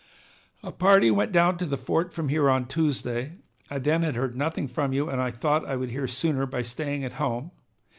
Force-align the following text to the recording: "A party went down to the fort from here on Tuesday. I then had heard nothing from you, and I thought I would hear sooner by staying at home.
"A 0.63 0.71
party 0.71 1.11
went 1.11 1.31
down 1.31 1.59
to 1.59 1.65
the 1.67 1.77
fort 1.77 2.11
from 2.11 2.29
here 2.29 2.49
on 2.49 2.65
Tuesday. 2.65 3.33
I 3.69 3.77
then 3.77 4.01
had 4.01 4.15
heard 4.15 4.35
nothing 4.35 4.67
from 4.67 4.93
you, 4.93 5.07
and 5.07 5.21
I 5.21 5.29
thought 5.29 5.63
I 5.69 5.75
would 5.75 5.91
hear 5.91 6.07
sooner 6.07 6.47
by 6.47 6.63
staying 6.63 7.03
at 7.03 7.13
home. 7.21 7.51